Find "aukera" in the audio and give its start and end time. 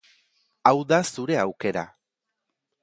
1.43-1.87